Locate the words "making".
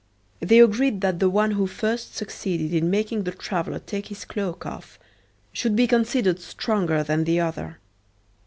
2.89-3.21